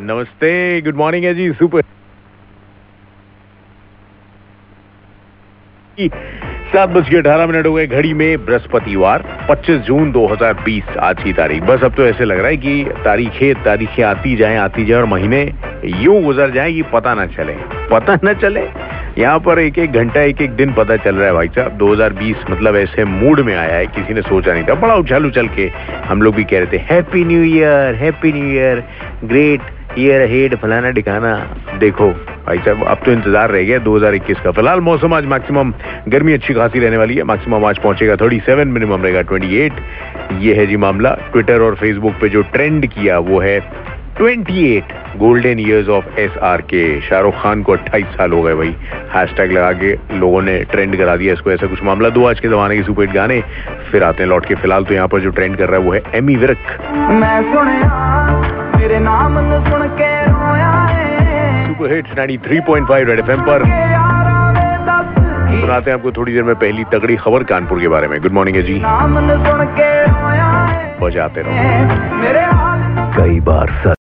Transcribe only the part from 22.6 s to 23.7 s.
ऐसे मूड में